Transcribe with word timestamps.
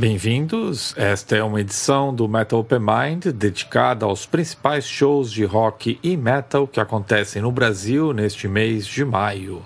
Bem-vindos. 0.00 0.94
Esta 0.96 1.36
é 1.36 1.42
uma 1.42 1.60
edição 1.60 2.14
do 2.14 2.26
Metal 2.26 2.58
Open 2.58 2.78
Mind 2.78 3.26
dedicada 3.34 4.06
aos 4.06 4.24
principais 4.24 4.88
shows 4.88 5.30
de 5.30 5.44
rock 5.44 6.00
e 6.02 6.16
metal 6.16 6.66
que 6.66 6.80
acontecem 6.80 7.42
no 7.42 7.52
Brasil 7.52 8.14
neste 8.14 8.48
mês 8.48 8.86
de 8.86 9.04
maio. 9.04 9.62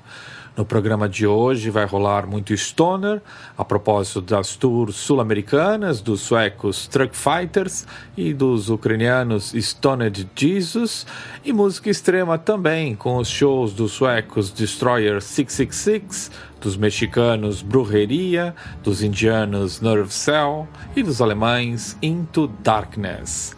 No 0.56 0.64
programa 0.64 1.08
de 1.08 1.24
hoje 1.24 1.70
vai 1.70 1.84
rolar 1.84 2.26
muito 2.26 2.56
stoner, 2.56 3.20
a 3.58 3.64
propósito 3.64 4.20
das 4.20 4.54
tours 4.54 4.94
sul-americanas 4.94 6.00
dos 6.00 6.20
suecos 6.20 6.86
Truck 6.86 7.16
Fighters 7.16 7.84
e 8.16 8.32
dos 8.32 8.70
ucranianos 8.70 9.52
Stoned 9.52 10.28
Jesus, 10.34 11.06
e 11.44 11.52
música 11.52 11.90
extrema 11.90 12.38
também, 12.38 12.94
com 12.94 13.16
os 13.16 13.28
shows 13.28 13.72
dos 13.72 13.92
suecos 13.92 14.52
Destroyer 14.52 15.20
666, 15.20 16.30
dos 16.64 16.78
mexicanos 16.78 17.60
Brujeria, 17.60 18.54
dos 18.82 19.02
indianos 19.02 19.82
Nerve 19.82 20.10
Cell 20.10 20.66
e 20.96 21.02
dos 21.02 21.20
alemães 21.20 21.94
Into 22.00 22.46
Darkness. 22.60 23.54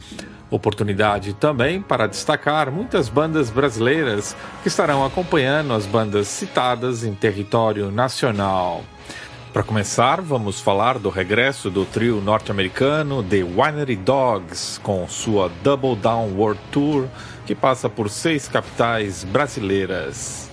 Oportunidade 0.50 1.32
também 1.32 1.80
para 1.80 2.08
destacar 2.08 2.70
muitas 2.70 3.08
bandas 3.08 3.48
brasileiras 3.48 4.36
que 4.60 4.68
estarão 4.68 5.04
acompanhando 5.04 5.72
as 5.72 5.86
bandas 5.86 6.26
citadas 6.26 7.04
em 7.04 7.14
território 7.14 7.92
nacional. 7.92 8.82
Para 9.52 9.62
começar, 9.62 10.20
vamos 10.20 10.60
falar 10.60 10.98
do 10.98 11.08
regresso 11.08 11.70
do 11.70 11.84
trio 11.84 12.20
norte-americano 12.20 13.22
The 13.22 13.44
Winery 13.44 13.96
Dogs 13.96 14.80
com 14.82 15.06
sua 15.08 15.48
Double 15.62 15.94
Down 15.94 16.32
World 16.36 16.60
Tour, 16.72 17.06
que 17.46 17.54
passa 17.54 17.88
por 17.88 18.10
seis 18.10 18.48
capitais 18.48 19.22
brasileiras. 19.22 20.45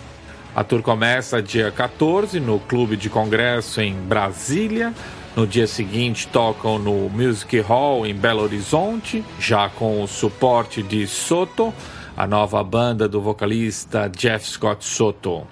A 0.56 0.64
tour 0.64 0.84
começa 0.84 1.42
dia 1.42 1.72
14 1.72 2.40
no 2.40 2.59
Clube 2.59 2.96
de 2.96 3.09
Congresso 3.09 3.82
em 3.82 3.96
Brasília, 3.96 4.94
no 5.36 5.48
dia 5.48 5.66
seguinte, 5.66 6.28
tocam 6.28 6.78
no 6.78 7.10
Music 7.10 7.60
Hall 7.62 8.06
em 8.06 8.14
Belo 8.14 8.44
Horizonte, 8.44 9.26
já 9.40 9.68
com 9.68 10.04
o 10.04 10.08
suporte 10.08 10.84
de 10.84 11.08
Soto, 11.08 11.73
a 12.16 12.28
nova 12.28 12.64
banda 12.64 13.08
do 13.08 13.20
vocalista 13.20 14.08
Jeff 14.16 14.48
Scott 14.48 14.86
Soto. 14.86 15.48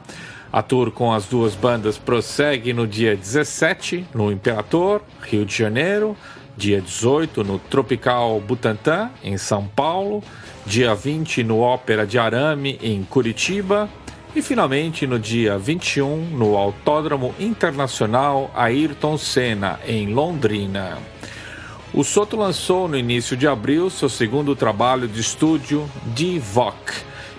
A 0.53 0.61
tour 0.61 0.91
com 0.91 1.11
as 1.11 1.25
duas 1.25 1.55
bandas 1.55 1.97
prossegue 1.97 2.71
no 2.71 2.85
dia 2.85 3.15
17 3.15 4.05
no 4.13 4.31
Imperator, 4.31 5.01
Rio 5.23 5.47
de 5.47 5.57
Janeiro, 5.57 6.15
dia 6.55 6.79
18 6.79 7.43
no 7.43 7.57
Tropical 7.57 8.39
Butantã, 8.39 9.09
em 9.23 9.35
São 9.35 9.65
Paulo, 9.65 10.23
dia 10.63 10.93
20 10.93 11.43
no 11.43 11.59
Ópera 11.59 12.05
de 12.05 12.19
Arame, 12.19 12.77
em 12.83 13.01
Curitiba, 13.03 13.89
e 14.35 14.41
finalmente, 14.41 15.05
no 15.05 15.19
dia 15.19 15.57
21, 15.57 16.29
no 16.31 16.55
Autódromo 16.55 17.35
Internacional 17.39 18.49
Ayrton 18.55 19.17
Senna, 19.17 19.79
em 19.85 20.13
Londrina. 20.13 20.97
O 21.93 22.03
Soto 22.03 22.37
lançou 22.37 22.87
no 22.87 22.97
início 22.97 23.35
de 23.35 23.45
abril 23.45 23.89
seu 23.89 24.07
segundo 24.07 24.55
trabalho 24.55 25.07
de 25.07 25.19
estúdio, 25.19 25.89
Divock, 26.15 26.93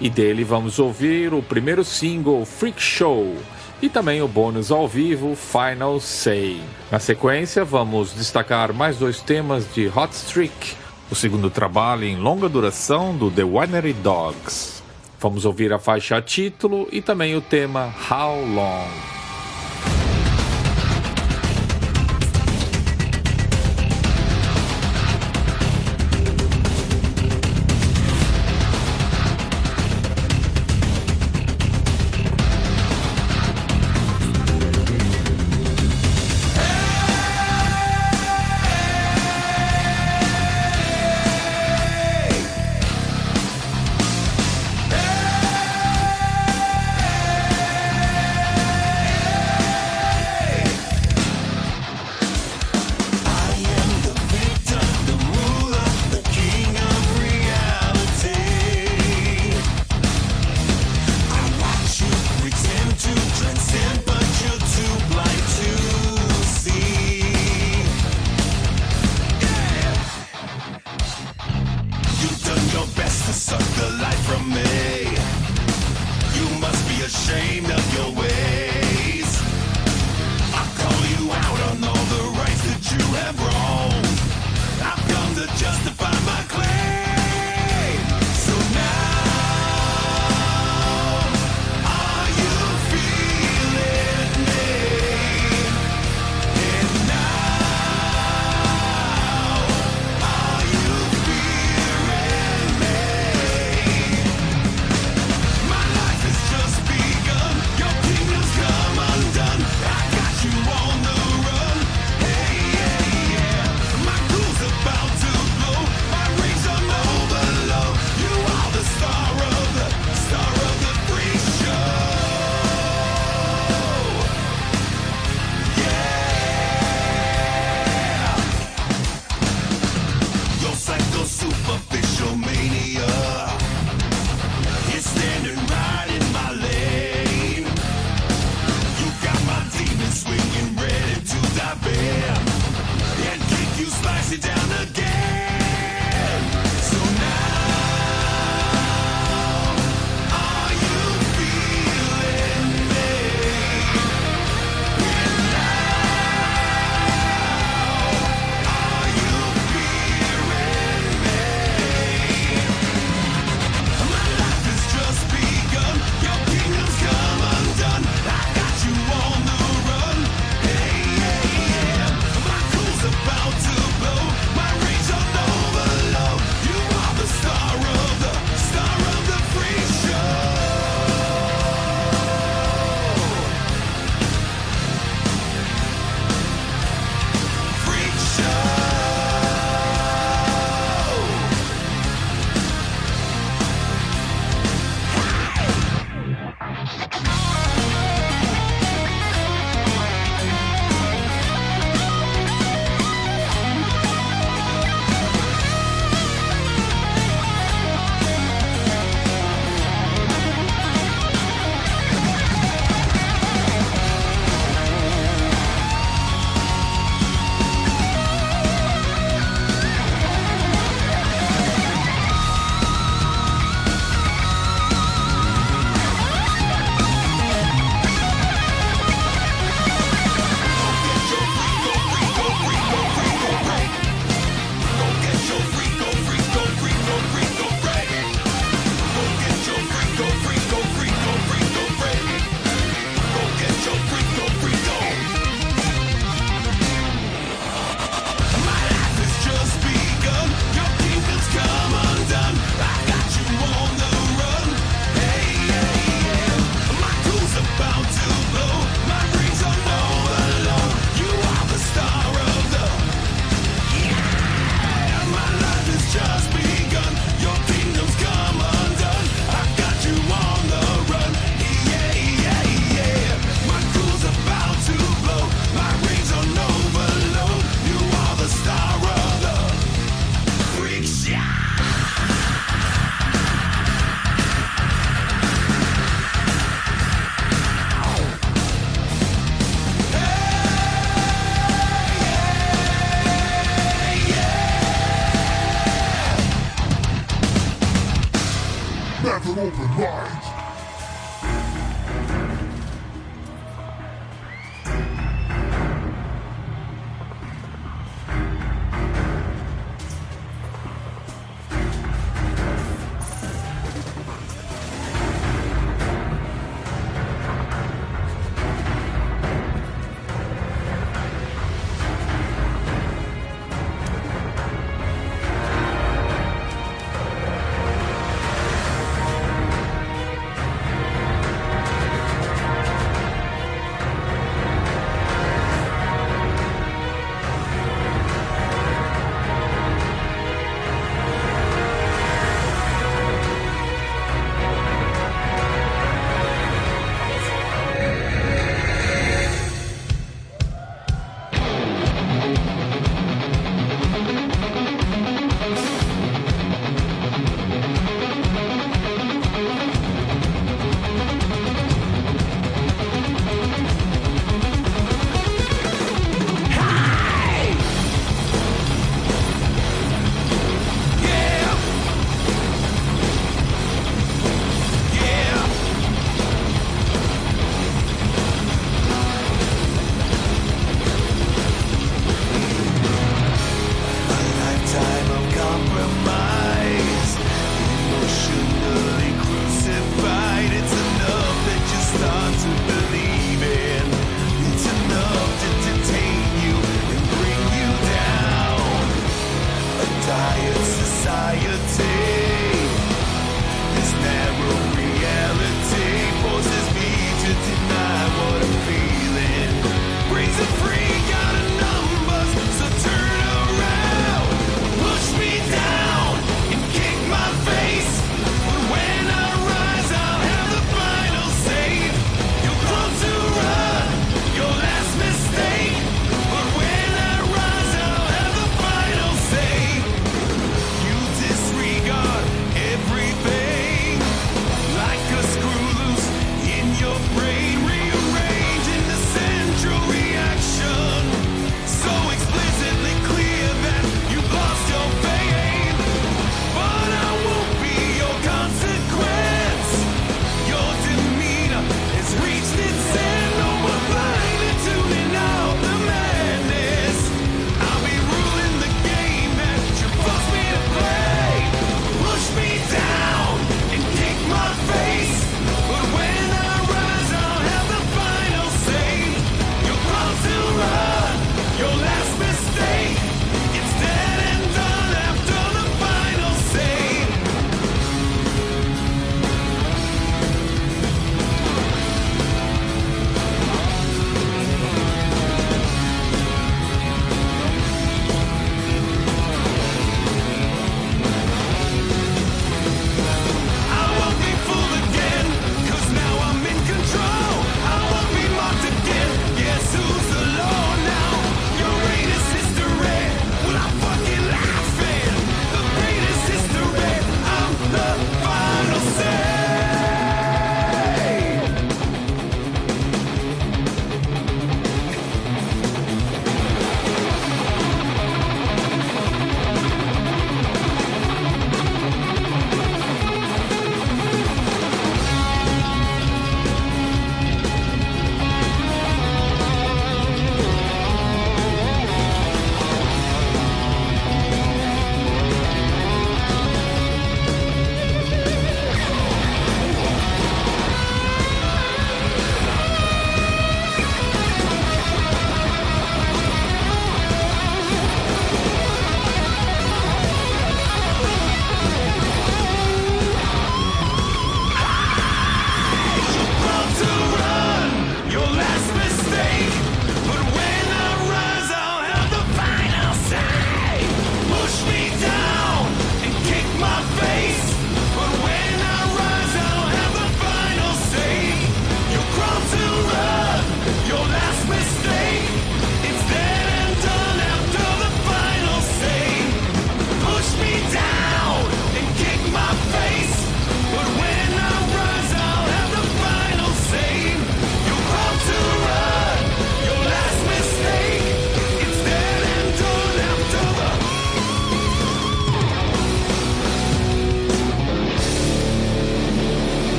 e 0.00 0.08
dele 0.08 0.44
vamos 0.44 0.78
ouvir 0.78 1.34
o 1.34 1.42
primeiro 1.42 1.84
single 1.84 2.46
Freak 2.46 2.80
Show 2.80 3.36
e 3.82 3.90
também 3.90 4.22
o 4.22 4.28
bônus 4.28 4.70
ao 4.70 4.88
vivo 4.88 5.36
Final 5.36 6.00
Say. 6.00 6.62
Na 6.90 6.98
sequência, 6.98 7.64
vamos 7.64 8.14
destacar 8.14 8.72
mais 8.72 8.96
dois 8.96 9.20
temas 9.20 9.66
de 9.74 9.88
Hot 9.94 10.14
Streak, 10.14 10.74
o 11.10 11.14
segundo 11.14 11.50
trabalho 11.50 12.04
em 12.04 12.16
longa 12.16 12.48
duração 12.48 13.14
do 13.14 13.30
The 13.30 13.44
Winery 13.44 13.92
Dogs. 13.92 14.77
Vamos 15.20 15.44
ouvir 15.44 15.72
a 15.72 15.78
faixa 15.78 16.20
título 16.22 16.88
e 16.92 17.02
também 17.02 17.34
o 17.34 17.40
tema 17.40 17.92
How 18.08 18.44
Long. 18.44 19.17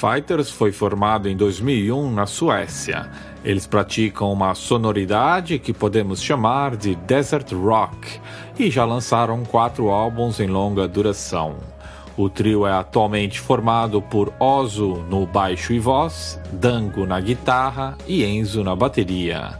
Fighters 0.00 0.48
foi 0.48 0.72
formado 0.72 1.28
em 1.28 1.36
2001 1.36 2.10
na 2.10 2.24
Suécia. 2.24 3.10
Eles 3.44 3.66
praticam 3.66 4.32
uma 4.32 4.54
sonoridade 4.54 5.58
que 5.58 5.74
podemos 5.74 6.22
chamar 6.22 6.74
de 6.74 6.94
desert 6.94 7.52
rock 7.52 8.18
e 8.58 8.70
já 8.70 8.86
lançaram 8.86 9.44
quatro 9.44 9.90
álbuns 9.90 10.40
em 10.40 10.46
longa 10.46 10.88
duração. 10.88 11.56
O 12.16 12.30
trio 12.30 12.66
é 12.66 12.72
atualmente 12.72 13.38
formado 13.38 14.00
por 14.00 14.32
Ozo 14.40 15.04
no 15.10 15.26
baixo 15.26 15.74
e 15.74 15.78
voz, 15.78 16.40
Dango 16.50 17.04
na 17.04 17.20
guitarra 17.20 17.98
e 18.06 18.24
Enzo 18.24 18.64
na 18.64 18.74
bateria. 18.74 19.58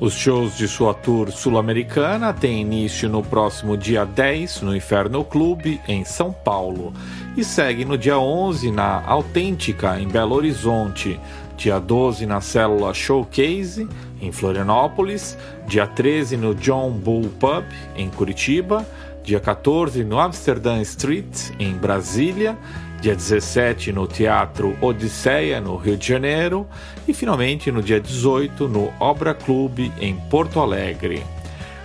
Os 0.00 0.14
shows 0.14 0.56
de 0.56 0.66
sua 0.66 0.94
tour 0.94 1.30
sul-americana 1.30 2.32
têm 2.32 2.62
início 2.62 3.08
no 3.08 3.22
próximo 3.22 3.76
dia 3.76 4.04
10 4.04 4.62
no 4.62 4.74
Inferno 4.74 5.22
Clube, 5.22 5.80
em 5.86 6.04
São 6.04 6.32
Paulo, 6.32 6.92
e 7.36 7.42
segue 7.42 7.84
no 7.84 7.96
dia 7.96 8.18
11 8.18 8.70
na 8.70 9.02
Autêntica, 9.06 9.98
em 9.98 10.06
Belo 10.06 10.34
Horizonte, 10.34 11.18
dia 11.56 11.78
12 11.78 12.26
na 12.26 12.40
Célula 12.40 12.92
Showcase, 12.92 13.88
em 14.20 14.30
Florianópolis, 14.30 15.36
dia 15.66 15.86
13 15.86 16.36
no 16.36 16.54
John 16.54 16.90
Bull 16.90 17.30
Pub, 17.40 17.64
em 17.96 18.10
Curitiba, 18.10 18.86
dia 19.22 19.40
14 19.40 20.04
no 20.04 20.18
Amsterdam 20.18 20.80
Street, 20.82 21.50
em 21.58 21.72
Brasília, 21.72 22.56
dia 23.00 23.14
17 23.14 23.92
no 23.92 24.06
Teatro 24.06 24.76
Odisseia, 24.80 25.60
no 25.60 25.76
Rio 25.76 25.96
de 25.96 26.06
Janeiro, 26.06 26.66
e 27.08 27.14
finalmente 27.14 27.72
no 27.72 27.82
dia 27.82 28.00
18 28.00 28.68
no 28.68 28.92
Obra 29.00 29.34
Clube, 29.34 29.90
em 30.00 30.14
Porto 30.28 30.60
Alegre. 30.60 31.22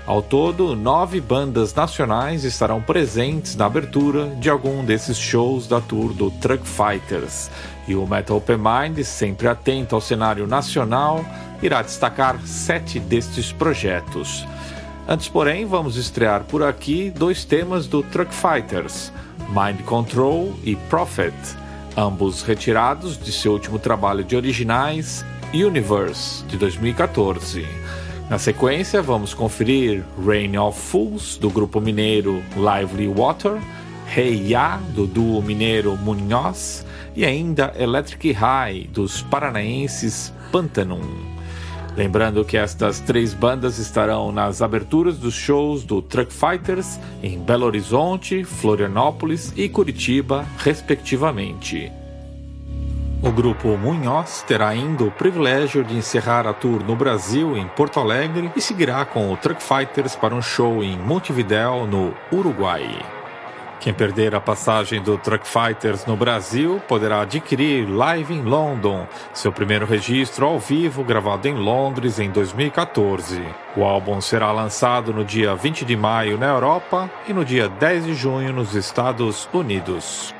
Ao 0.07 0.21
todo, 0.21 0.73
nove 0.73 1.19
bandas 1.19 1.75
nacionais 1.75 2.45
estarão 2.45 2.81
presentes 2.81 3.57
na 3.57 3.65
abertura 3.65 4.27
de 4.39 4.49
algum 4.49 4.81
desses 4.85 5.17
shows 5.17 5.67
da 5.67 5.81
tour 5.81 6.13
do 6.13 6.31
Truck 6.31 6.65
Fighters. 6.65 7.51
E 7.85 7.93
o 7.93 8.07
Metal 8.07 8.37
Open 8.37 8.55
Mind, 8.55 9.03
sempre 9.03 9.49
atento 9.49 9.95
ao 9.95 9.99
cenário 9.99 10.47
nacional, 10.47 11.25
irá 11.61 11.81
destacar 11.81 12.39
sete 12.45 13.01
destes 13.01 13.51
projetos. 13.51 14.47
Antes, 15.05 15.27
porém, 15.27 15.65
vamos 15.65 15.97
estrear 15.97 16.45
por 16.45 16.63
aqui 16.63 17.11
dois 17.11 17.43
temas 17.43 17.85
do 17.85 18.01
Truck 18.01 18.33
Fighters, 18.33 19.11
Mind 19.49 19.81
Control 19.81 20.53
e 20.63 20.77
Prophet, 20.89 21.35
ambos 21.97 22.43
retirados 22.43 23.17
de 23.17 23.33
seu 23.33 23.51
último 23.51 23.77
trabalho 23.77 24.23
de 24.23 24.37
originais, 24.37 25.25
Universe, 25.53 26.45
de 26.45 26.55
2014. 26.57 27.67
Na 28.29 28.37
sequência, 28.37 29.01
vamos 29.01 29.33
conferir 29.33 30.03
Rain 30.25 30.57
of 30.57 30.77
Fools, 30.77 31.37
do 31.37 31.49
grupo 31.49 31.79
mineiro 31.79 32.43
Lively 32.57 33.07
Water, 33.07 33.57
Hey 34.13 34.51
Ya, 34.51 34.81
do 34.93 35.07
duo 35.07 35.41
mineiro 35.41 35.95
Munhoz, 35.95 36.85
e 37.15 37.23
ainda 37.23 37.73
Electric 37.79 38.33
High, 38.33 38.89
dos 38.91 39.21
paranaenses 39.21 40.33
Pantanum. 40.51 41.37
Lembrando 41.95 42.43
que 42.43 42.57
estas 42.57 42.99
três 42.99 43.33
bandas 43.33 43.79
estarão 43.79 44.29
nas 44.29 44.61
aberturas 44.61 45.17
dos 45.17 45.33
shows 45.33 45.85
do 45.85 46.01
Truck 46.01 46.31
Fighters 46.31 46.99
em 47.23 47.39
Belo 47.39 47.65
Horizonte, 47.65 48.43
Florianópolis 48.43 49.53
e 49.55 49.69
Curitiba, 49.69 50.45
respectivamente. 50.57 51.89
O 53.21 53.31
grupo 53.31 53.69
Munhoz 53.77 54.43
terá 54.47 54.69
ainda 54.69 55.03
o 55.03 55.11
privilégio 55.11 55.83
de 55.83 55.95
encerrar 55.95 56.45
a 56.45 56.53
tour 56.53 56.83
no 56.83 56.95
Brasil, 56.95 57.57
em 57.57 57.67
Porto 57.67 57.99
Alegre, 57.99 58.51
e 58.55 58.61
seguirá 58.61 59.03
com 59.05 59.33
o 59.33 59.37
Truck 59.37 59.61
Fighters 59.61 60.15
para 60.15 60.35
um 60.35 60.41
show 60.41 60.83
em 60.83 60.95
Montevidéu, 60.97 61.87
no 61.87 62.13
Uruguai. 62.31 62.87
Quem 63.79 63.93
perder 63.93 64.35
a 64.35 64.41
passagem 64.41 65.01
do 65.01 65.17
Truck 65.17 65.47
Fighters 65.47 66.05
no 66.05 66.15
Brasil 66.15 66.81
poderá 66.87 67.21
adquirir 67.21 67.89
Live 67.89 68.33
em 68.33 68.41
London, 68.41 69.07
seu 69.33 69.51
primeiro 69.51 69.85
registro 69.85 70.45
ao 70.45 70.59
vivo 70.59 71.03
gravado 71.03 71.47
em 71.47 71.55
Londres 71.55 72.19
em 72.19 72.29
2014. 72.29 73.41
O 73.75 73.83
álbum 73.83 74.21
será 74.21 74.51
lançado 74.51 75.11
no 75.11 75.25
dia 75.25 75.55
20 75.55 75.85
de 75.85 75.95
maio 75.95 76.37
na 76.37 76.47
Europa 76.47 77.09
e 77.27 77.33
no 77.33 77.43
dia 77.43 77.67
10 77.67 78.05
de 78.05 78.13
junho 78.13 78.53
nos 78.53 78.75
Estados 78.75 79.49
Unidos. 79.53 80.36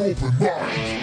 Open 0.00 0.38
mind. 0.38 0.95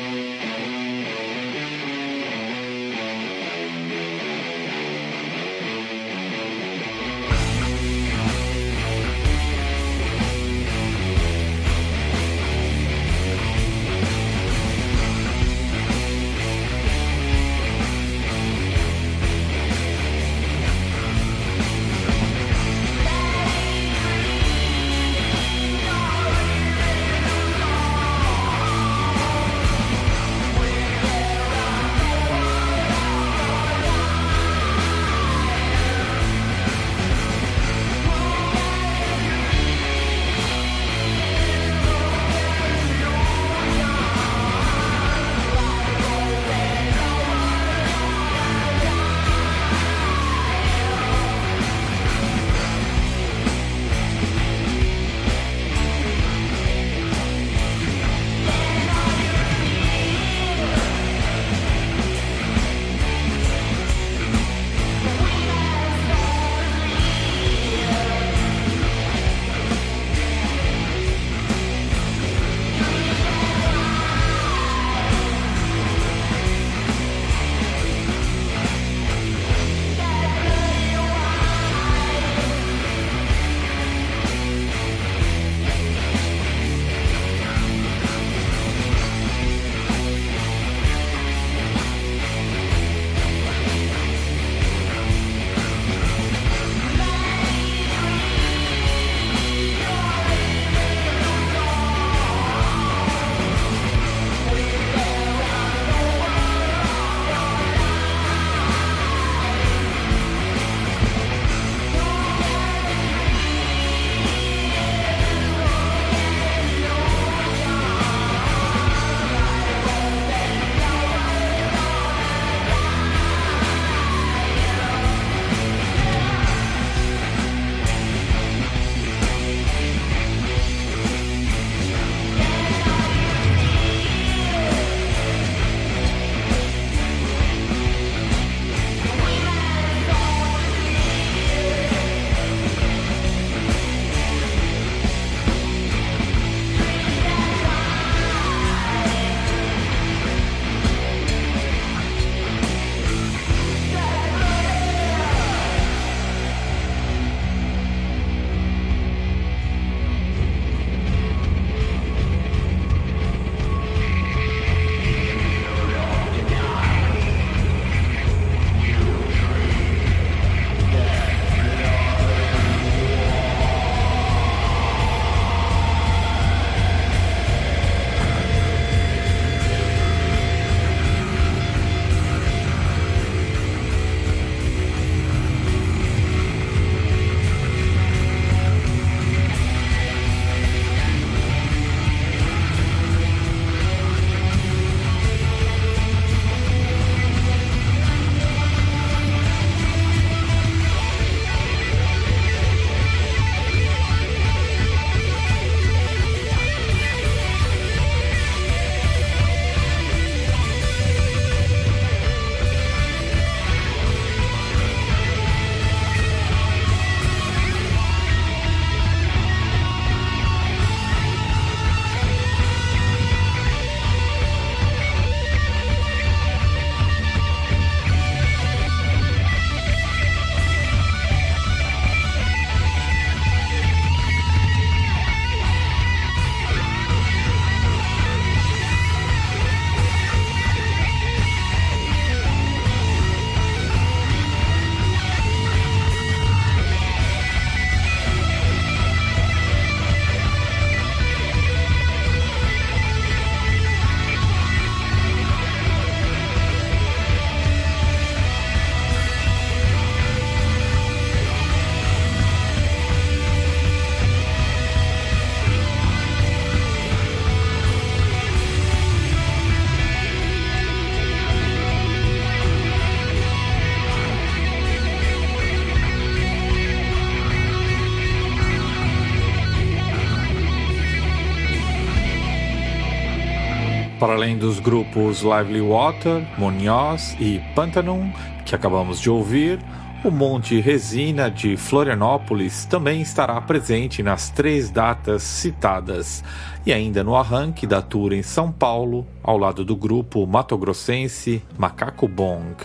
Além 284.44 284.58
dos 284.58 284.78
grupos 284.78 285.41
Lively 285.41 285.80
Water, 285.80 286.46
Munhoz 286.58 287.34
e 287.39 287.62
Pantanum, 287.74 288.30
que 288.66 288.76
acabamos 288.76 289.22
de 289.22 289.30
ouvir, 289.30 289.80
o 290.22 290.30
Monte 290.30 290.82
Resina 290.82 291.50
de 291.50 291.78
Florianópolis 291.78 292.84
também 292.84 293.22
estará 293.22 293.62
presente 293.62 294.22
nas 294.22 294.50
três 294.50 294.89
datas 294.89 295.44
citadas 295.44 296.44
e 296.86 296.91
ainda 296.91 297.24
no 297.24 297.38
arranque 297.38 297.88
da 297.88 298.02
tour 298.02 298.34
em 298.34 298.44
São 298.44 298.70
Paulo, 298.70 299.26
ao 299.41 299.58
lado 299.58 299.86
do 299.86 299.96
grupo 299.96 300.46
matogrossense 300.46 301.64
Macaco 301.78 302.28
Bong. 302.28 302.76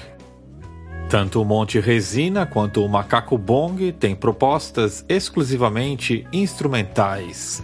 Tanto 1.09 1.43
o 1.43 1.45
Monte 1.45 1.81
Resina 1.81 2.47
quanto 2.47 2.85
o 2.85 2.89
Macaco 2.89 3.37
Bong 3.37 3.91
têm 3.91 4.15
propostas 4.15 5.05
exclusivamente 5.09 6.25
instrumentais. 6.33 7.61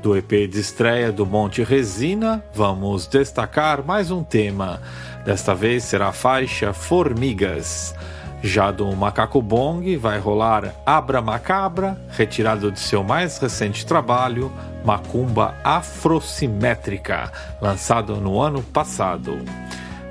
Do 0.00 0.16
EP 0.16 0.48
de 0.48 0.60
estreia 0.60 1.10
do 1.10 1.26
Monte 1.26 1.64
Resina, 1.64 2.44
vamos 2.54 3.08
destacar 3.08 3.84
mais 3.84 4.12
um 4.12 4.22
tema. 4.22 4.80
Desta 5.24 5.56
vez 5.56 5.82
será 5.82 6.08
a 6.08 6.12
faixa 6.12 6.72
Formigas. 6.72 7.96
Já 8.40 8.70
do 8.70 8.86
Macaco 8.94 9.42
Bong 9.42 9.96
vai 9.96 10.20
rolar 10.20 10.72
Abra 10.86 11.20
Macabra, 11.20 12.00
retirado 12.10 12.70
de 12.70 12.78
seu 12.78 13.02
mais 13.02 13.38
recente 13.38 13.84
trabalho, 13.84 14.52
Macumba 14.84 15.56
Afrosimétrica, 15.64 17.32
lançado 17.60 18.16
no 18.18 18.40
ano 18.40 18.62
passado. 18.62 19.36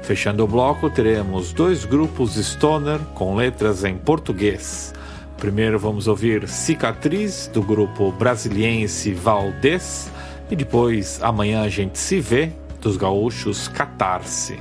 Fechando 0.01 0.43
o 0.43 0.47
bloco, 0.47 0.89
teremos 0.89 1.53
dois 1.53 1.85
grupos 1.85 2.35
stoner 2.35 2.99
com 3.15 3.35
letras 3.35 3.85
em 3.85 3.97
português. 3.97 4.93
Primeiro 5.37 5.77
vamos 5.77 6.07
ouvir 6.07 6.47
Cicatriz, 6.47 7.49
do 7.53 7.61
grupo 7.61 8.11
brasiliense 8.11 9.13
Valdez, 9.13 10.11
e 10.49 10.55
depois 10.55 11.21
Amanhã 11.21 11.61
a 11.61 11.69
gente 11.69 11.99
se 11.99 12.19
vê, 12.19 12.51
dos 12.81 12.97
gaúchos 12.97 13.67
Catarse. 13.67 14.59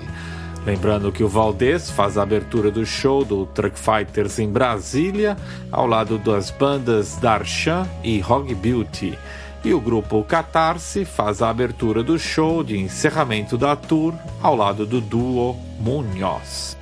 Lembrando 0.66 1.12
que 1.12 1.22
o 1.22 1.29
Valdez 1.29 1.91
faz 1.91 2.18
a 2.18 2.22
abertura 2.22 2.70
do 2.70 2.85
show 2.85 3.24
do 3.24 3.47
Truck 3.47 3.79
Fighters 3.79 4.39
em 4.39 4.51
Brasília, 4.51 5.37
ao 5.72 5.87
lado 5.87 6.18
das 6.18 6.51
bandas 6.51 7.16
Darshan 7.16 7.89
e 8.05 8.22
Hog 8.22 8.55
Beauty. 8.55 9.16
E 9.64 9.72
o 9.72 9.81
grupo 9.81 10.22
Catarse 10.24 11.05
faz 11.05 11.41
a 11.41 11.49
abertura 11.49 12.03
do 12.03 12.18
show 12.18 12.62
de 12.62 12.77
encerramento 12.79 13.57
da 13.57 13.74
tour 13.77 14.12
ao 14.43 14.55
lado 14.55 14.85
do 14.85 15.01
duo 15.01 15.57
Munhoz. 15.79 16.76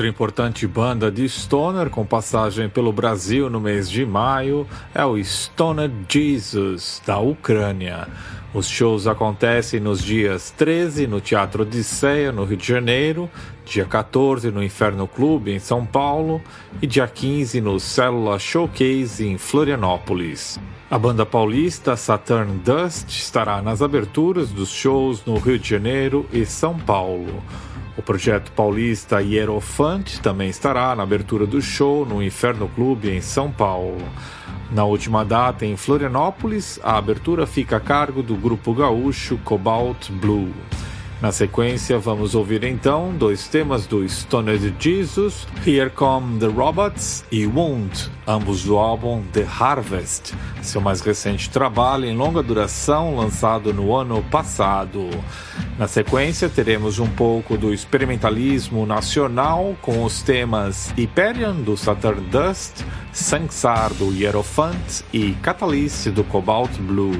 Outra 0.00 0.08
importante 0.08 0.66
banda 0.66 1.10
de 1.12 1.28
Stoner 1.28 1.90
com 1.90 2.06
passagem 2.06 2.70
pelo 2.70 2.90
Brasil 2.90 3.50
no 3.50 3.60
mês 3.60 3.90
de 3.90 4.06
maio 4.06 4.66
é 4.94 5.04
o 5.04 5.22
Stoner 5.22 5.90
Jesus, 6.08 7.02
da 7.06 7.18
Ucrânia. 7.18 8.08
Os 8.54 8.66
shows 8.66 9.06
acontecem 9.06 9.78
nos 9.78 10.02
dias 10.02 10.54
13 10.56 11.06
no 11.06 11.20
Teatro 11.20 11.64
Odisseia, 11.64 12.32
no 12.32 12.44
Rio 12.44 12.56
de 12.56 12.66
Janeiro, 12.66 13.28
dia 13.62 13.84
14 13.84 14.50
no 14.50 14.64
Inferno 14.64 15.06
Clube, 15.06 15.52
em 15.52 15.58
São 15.58 15.84
Paulo, 15.84 16.40
e 16.80 16.86
dia 16.86 17.06
15 17.06 17.60
no 17.60 17.78
Célula 17.78 18.38
Showcase, 18.38 19.26
em 19.26 19.36
Florianópolis. 19.36 20.58
A 20.90 20.98
banda 20.98 21.26
paulista 21.26 21.94
Saturn 21.94 22.58
Dust 22.64 23.10
estará 23.10 23.60
nas 23.60 23.82
aberturas 23.82 24.48
dos 24.48 24.70
shows 24.70 25.22
no 25.26 25.36
Rio 25.36 25.58
de 25.58 25.68
Janeiro 25.68 26.26
e 26.32 26.46
São 26.46 26.78
Paulo. 26.78 27.42
O 28.00 28.02
projeto 28.02 28.50
paulista 28.52 29.20
Hierofante 29.20 30.22
também 30.22 30.48
estará 30.48 30.96
na 30.96 31.02
abertura 31.02 31.46
do 31.46 31.60
show 31.60 32.06
no 32.06 32.22
Inferno 32.22 32.66
Clube 32.66 33.10
em 33.10 33.20
São 33.20 33.52
Paulo. 33.52 34.02
Na 34.70 34.86
última 34.86 35.22
data 35.22 35.66
em 35.66 35.76
Florianópolis, 35.76 36.80
a 36.82 36.96
abertura 36.96 37.46
fica 37.46 37.76
a 37.76 37.80
cargo 37.80 38.22
do 38.22 38.36
grupo 38.36 38.72
gaúcho 38.72 39.38
Cobalt 39.44 40.10
Blue. 40.12 40.50
Na 41.20 41.30
sequência, 41.30 41.98
vamos 41.98 42.34
ouvir 42.34 42.64
então 42.64 43.12
dois 43.14 43.46
temas 43.46 43.86
do 43.86 44.02
Stoned 44.08 44.74
Jesus, 44.78 45.46
Here 45.66 45.90
Come 45.90 46.38
the 46.38 46.46
Robots 46.46 47.26
e 47.30 47.46
Wound, 47.46 48.10
ambos 48.26 48.64
do 48.64 48.78
álbum 48.78 49.22
The 49.30 49.44
Harvest, 49.44 50.32
seu 50.62 50.80
mais 50.80 51.02
recente 51.02 51.50
trabalho 51.50 52.06
em 52.06 52.16
longa 52.16 52.42
duração 52.42 53.16
lançado 53.16 53.74
no 53.74 53.94
ano 53.94 54.22
passado. 54.30 55.10
Na 55.78 55.86
sequência, 55.86 56.48
teremos 56.48 56.98
um 56.98 57.08
pouco 57.08 57.58
do 57.58 57.74
experimentalismo 57.74 58.86
nacional 58.86 59.76
com 59.82 60.02
os 60.02 60.22
temas 60.22 60.90
Hyperion 60.96 61.56
do 61.56 61.76
Saturn 61.76 62.22
Dust, 62.30 62.82
Sanksar 63.12 63.92
do 63.92 64.10
Hierophant 64.10 65.02
e 65.12 65.32
Catalyst 65.42 66.08
do 66.08 66.24
Cobalt 66.24 66.74
Blue. 66.78 67.12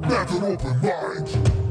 Never 0.00 0.46
open 0.46 0.80
mind. 0.80 1.69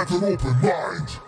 Have 0.00 0.12
an 0.12 0.32
open 0.32 0.62
mind. 0.62 1.19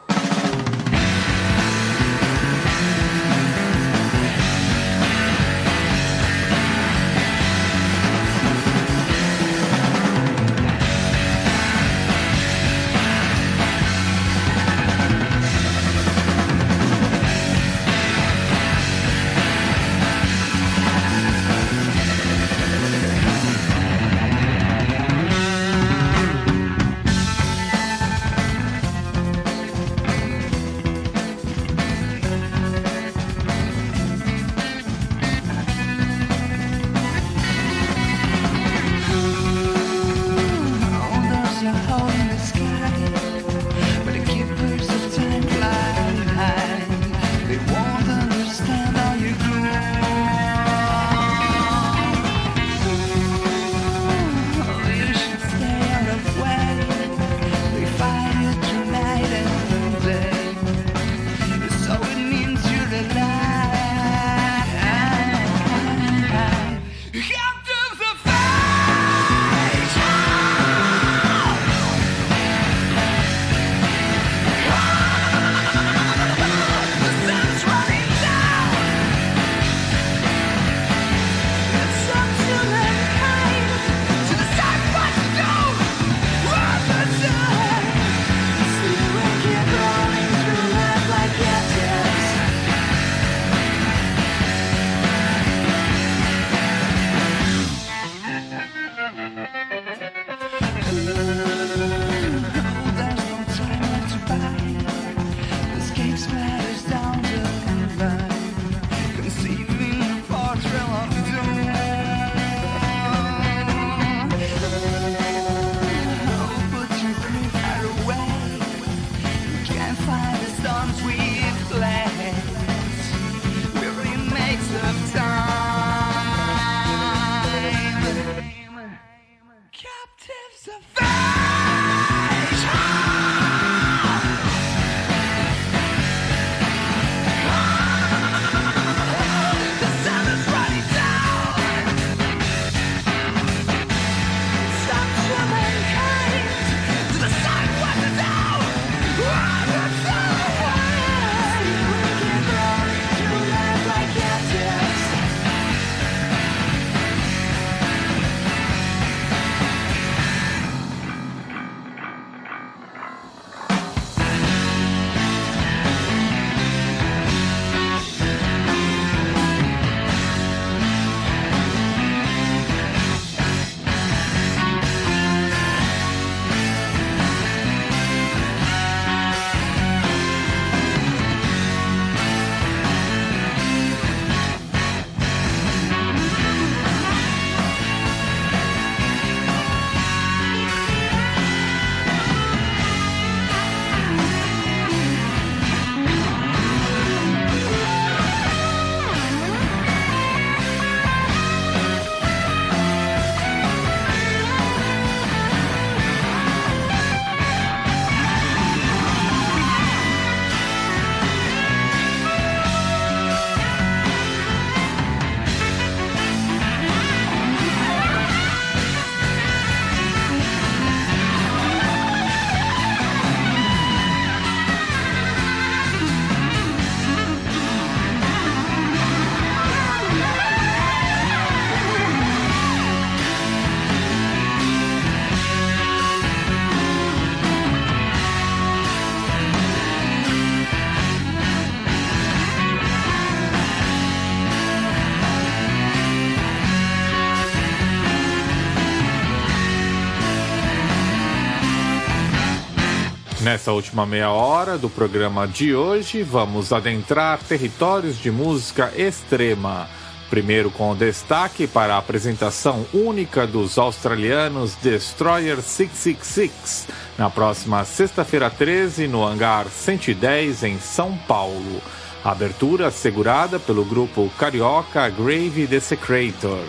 Nessa 253.52 253.70
última 253.70 254.06
meia 254.06 254.30
hora 254.30 254.78
do 254.78 254.88
programa 254.88 255.46
de 255.46 255.74
hoje, 255.74 256.22
vamos 256.22 256.72
adentrar 256.72 257.38
territórios 257.38 258.16
de 258.16 258.30
música 258.30 258.90
extrema. 258.96 259.90
Primeiro 260.30 260.70
com 260.70 260.96
destaque 260.96 261.66
para 261.66 261.94
a 261.94 261.98
apresentação 261.98 262.86
única 262.94 263.46
dos 263.46 263.76
australianos 263.76 264.74
Destroyer 264.76 265.60
666, 265.60 266.88
na 267.18 267.28
próxima 267.28 267.84
sexta-feira 267.84 268.48
13, 268.48 269.06
no 269.06 269.22
Hangar 269.22 269.66
110, 269.68 270.62
em 270.62 270.78
São 270.78 271.14
Paulo. 271.28 271.82
A 272.24 272.30
abertura 272.30 272.86
assegurada 272.86 273.60
pelo 273.60 273.84
grupo 273.84 274.32
carioca 274.38 275.06
Grave 275.10 275.66
Desecrator. 275.66 276.64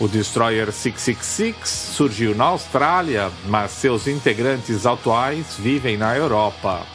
O 0.00 0.08
Destroyer 0.08 0.72
666 0.72 1.68
surgiu 1.68 2.34
na 2.34 2.44
Austrália, 2.44 3.30
mas 3.46 3.72
seus 3.72 4.06
integrantes 4.06 4.86
atuais 4.86 5.56
vivem 5.58 5.98
na 5.98 6.16
Europa. 6.16 6.86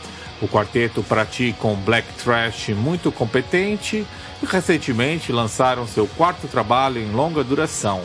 O 0.42 0.48
quarteto 0.48 1.04
pratica 1.04 1.68
um 1.68 1.76
black 1.76 2.08
thrash 2.16 2.70
muito 2.70 3.12
competente 3.12 4.08
e 4.42 4.46
recentemente 4.48 5.32
lançaram 5.32 5.88
seu 5.88 6.08
quarto 6.08 6.48
trabalho 6.48 7.00
em 7.00 7.12
longa 7.12 7.44
duração. 7.44 8.02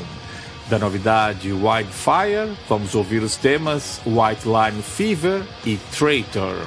Da 0.69 0.79
novidade 0.79 1.51
Wildfire, 1.51 2.55
vamos 2.69 2.95
ouvir 2.95 3.23
os 3.23 3.37
temas 3.37 4.03
White 4.05 4.47
Line 4.47 4.83
Fever 4.83 5.43
e 5.65 5.79
Traitor. 5.97 6.59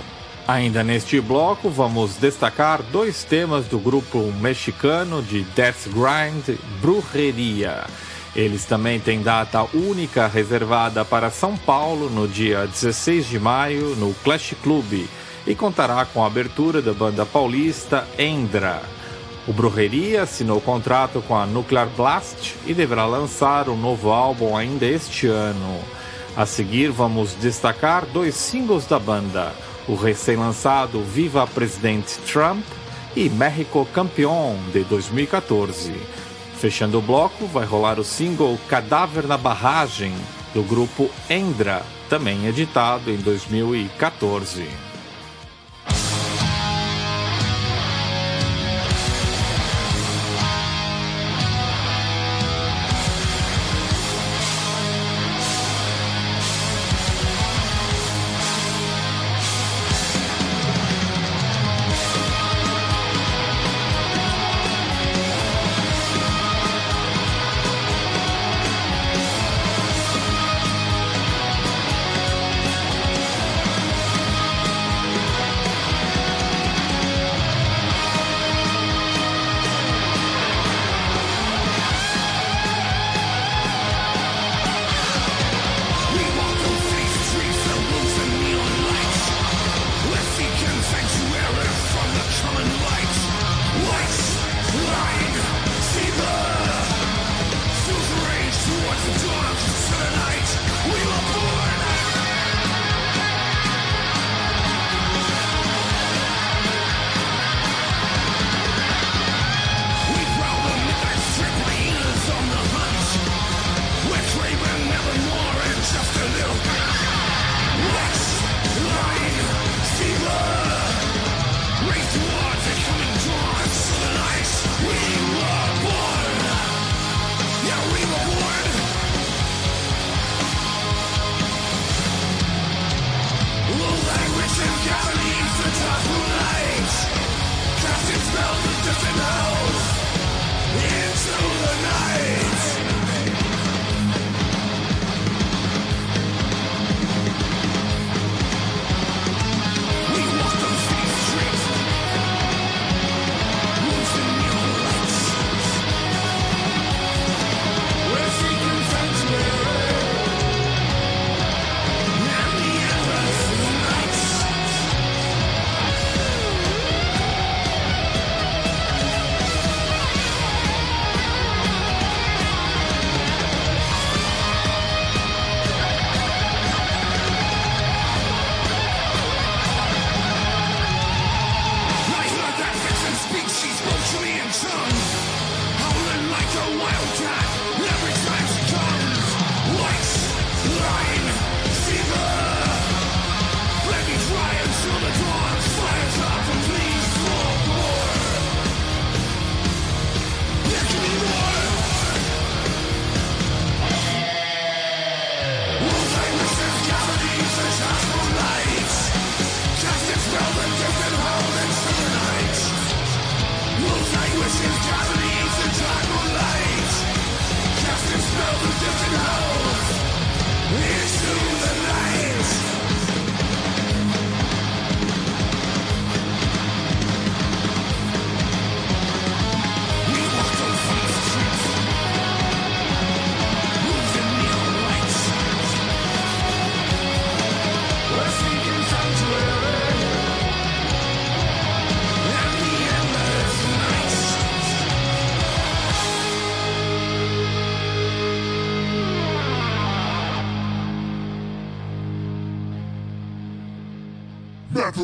Ainda 0.48 0.84
neste 0.84 1.22
bloco, 1.22 1.70
vamos 1.70 2.16
destacar 2.16 2.82
dois 2.82 3.24
temas 3.24 3.66
do 3.68 3.78
grupo 3.78 4.20
mexicano 4.42 5.22
de 5.22 5.44
Death 5.56 5.88
Grind, 5.88 6.58
Brujeria. 6.82 7.86
Eles 8.36 8.66
também 8.66 9.00
têm 9.00 9.22
data 9.22 9.64
única 9.74 10.26
reservada 10.28 11.06
para 11.06 11.30
São 11.30 11.56
Paulo 11.56 12.10
no 12.10 12.28
dia 12.28 12.66
16 12.66 13.28
de 13.28 13.40
maio 13.40 13.96
no 13.96 14.14
Clash 14.24 14.56
Club 14.64 15.06
e 15.46 15.54
contará 15.54 16.04
com 16.06 16.24
a 16.24 16.28
abertura 16.28 16.82
da 16.82 16.94
banda 16.94 17.26
paulista 17.26 18.08
Endra. 18.18 18.82
O 19.48 19.54
Brujeria 19.54 20.24
assinou 20.24 20.60
contrato 20.62 21.22
com 21.28 21.36
a 21.36 21.46
Nuclear 21.46 21.88
Blast 21.96 22.56
e 22.66 22.74
deverá 22.74 23.06
lançar 23.06 23.70
um 23.70 23.78
novo 23.78 24.10
álbum 24.10 24.56
ainda 24.56 24.86
este 24.86 25.28
ano. 25.28 25.80
A 26.36 26.46
seguir, 26.46 26.90
vamos 26.90 27.36
destacar 27.36 28.06
dois 28.06 28.34
singles 28.34 28.88
da 28.88 28.98
banda: 28.98 29.54
o 29.88 29.96
recém-lançado 29.96 31.04
Viva 31.04 31.46
Presidente 31.46 32.18
Trump 32.20 32.66
e 33.16 33.30
México 33.30 33.86
Campeón 33.94 34.56
de 34.72 34.84
2014. 34.86 35.94
Fechando 36.64 36.98
o 36.98 37.02
bloco, 37.02 37.46
vai 37.46 37.66
rolar 37.66 38.00
o 38.00 38.06
single 38.06 38.58
Cadáver 38.70 39.28
na 39.28 39.38
Barragem, 39.38 40.14
do 40.54 40.64
grupo 40.64 41.10
Endra, 41.30 41.82
também 42.08 42.48
editado 42.48 43.12
em 43.12 43.18
2014. 43.18 44.93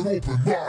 Open 0.06 0.40
mind. 0.44 0.59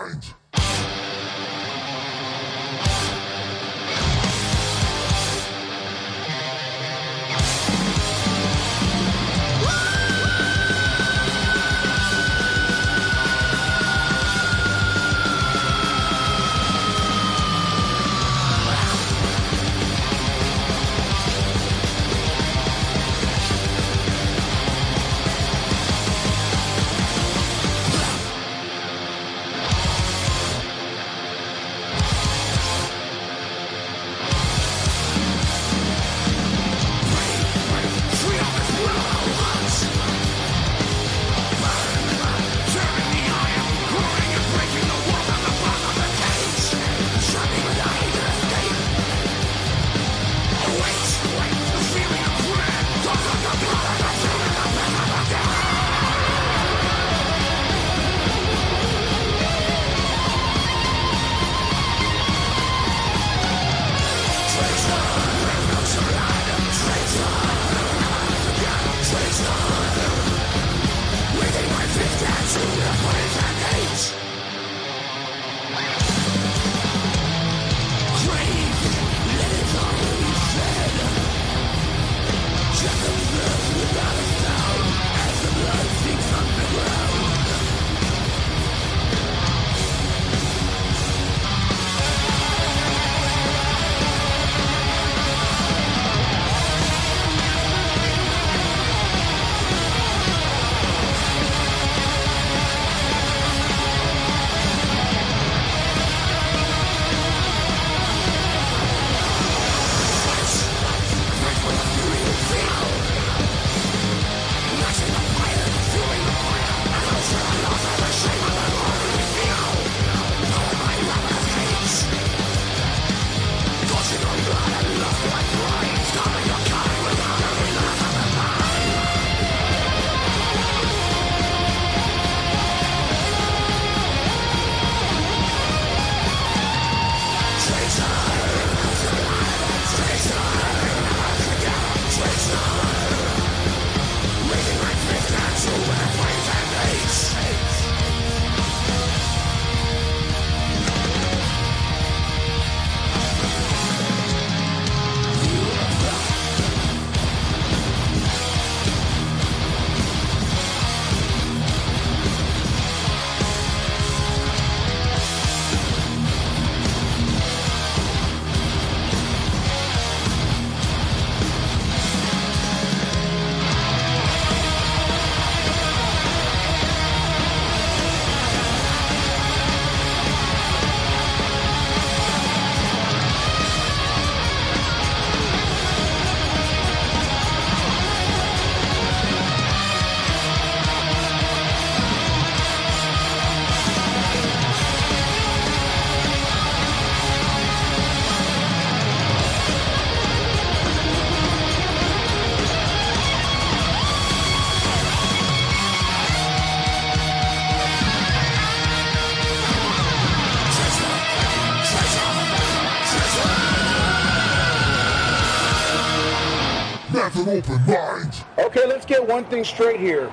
Open 217.52 217.86
mind. 217.86 218.44
Okay, 218.58 218.86
let's 218.88 219.06
get 219.06 219.26
one 219.26 219.46
thing 219.46 219.64
straight 219.64 220.00
here. 220.00 220.32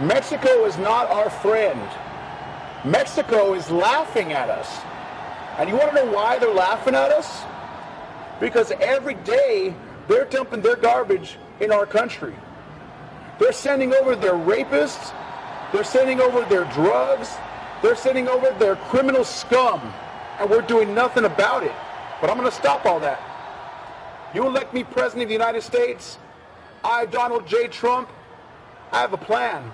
Mexico 0.00 0.64
is 0.64 0.76
not 0.78 1.10
our 1.10 1.28
friend. 1.28 1.80
Mexico 2.84 3.54
is 3.54 3.70
laughing 3.70 4.32
at 4.32 4.48
us. 4.48 4.80
And 5.58 5.68
you 5.68 5.76
want 5.76 5.90
to 5.90 5.96
know 5.96 6.12
why 6.12 6.38
they're 6.38 6.54
laughing 6.54 6.94
at 6.94 7.10
us? 7.10 7.42
Because 8.40 8.70
every 8.80 9.14
day 9.14 9.74
they're 10.06 10.24
dumping 10.24 10.62
their 10.62 10.76
garbage 10.76 11.36
in 11.60 11.72
our 11.72 11.84
country. 11.84 12.34
They're 13.40 13.52
sending 13.52 13.92
over 13.94 14.14
their 14.14 14.34
rapists. 14.34 15.12
They're 15.72 15.84
sending 15.84 16.20
over 16.20 16.42
their 16.48 16.64
drugs. 16.72 17.30
They're 17.82 17.96
sending 17.96 18.28
over 18.28 18.50
their 18.58 18.76
criminal 18.76 19.24
scum. 19.24 19.80
And 20.38 20.48
we're 20.48 20.62
doing 20.62 20.94
nothing 20.94 21.24
about 21.24 21.64
it. 21.64 21.72
But 22.20 22.30
I'm 22.30 22.36
going 22.36 22.48
to 22.48 22.56
stop 22.56 22.86
all 22.86 23.00
that. 23.00 23.20
You 24.34 24.46
elect 24.46 24.74
me 24.74 24.84
president 24.84 25.22
of 25.22 25.28
the 25.28 25.34
United 25.34 25.62
States. 25.62 26.18
I, 26.84 27.06
Donald 27.06 27.46
J. 27.46 27.66
Trump, 27.68 28.10
I 28.92 29.00
have 29.00 29.12
a 29.14 29.16
plan. 29.18 29.70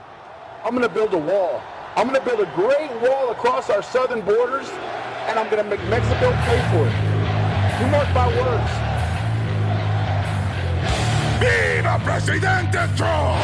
I'm 0.64 0.70
going 0.76 0.89
to 0.89 0.94
build 0.94 1.12
a 1.12 1.18
wall. 1.18 1.60
I'm 1.97 2.09
going 2.09 2.18
to 2.18 2.24
build 2.24 2.40
a 2.40 2.51
great 2.55 2.90
wall 3.02 3.31
across 3.31 3.68
our 3.68 3.82
southern 3.82 4.20
borders, 4.20 4.68
and 5.26 5.39
I'm 5.39 5.51
going 5.51 5.62
to 5.62 5.68
make 5.68 5.82
Mexico 5.89 6.31
pay 6.47 6.60
for 6.70 6.86
it. 6.86 6.94
You 7.81 7.86
mark 7.90 8.09
my 8.14 8.28
words. 8.28 8.70
¡Viva 11.40 11.98
Presidente 12.05 12.78
Trump! 12.97 13.43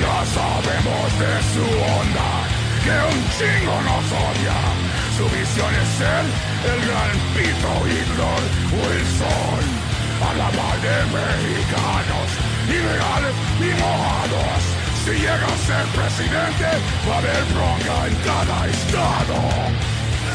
Ya 0.00 0.24
sabemos 0.24 1.18
de 1.18 1.42
su 1.52 1.64
onda, 1.98 2.30
que 2.84 2.96
un 3.08 3.20
chingo 3.36 3.76
nos 3.82 4.12
odia. 4.12 4.79
Su 5.20 5.26
visión 5.26 5.68
es 5.74 5.88
ser 6.00 6.24
el 6.64 6.80
gran 6.88 7.12
Pito 7.36 7.72
Hitler 7.84 8.42
Wilson. 8.72 9.62
Habla 10.24 10.48
mal 10.56 10.80
de 10.80 10.96
mexicanos, 11.12 12.28
ilegales 12.66 13.34
y 13.60 13.68
mojados. 13.82 14.62
Si 15.04 15.10
llega 15.10 15.44
a 15.44 15.58
ser 15.68 15.84
presidente, 15.92 16.68
va 17.06 17.16
a 17.16 17.18
haber 17.18 17.44
bronca 17.52 18.06
en 18.08 18.14
cada 18.24 18.66
estado. 18.66 19.36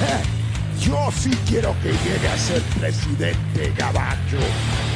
Yo 0.80 1.10
sí 1.18 1.32
quiero 1.50 1.76
que 1.82 1.90
llegue 1.90 2.28
a 2.28 2.38
ser 2.38 2.62
presidente 2.80 3.74
Gabacho, 3.76 4.38